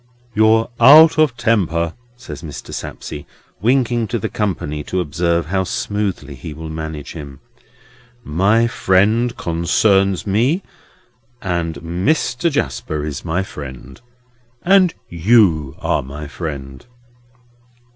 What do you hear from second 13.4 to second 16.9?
friend. And you are my friend."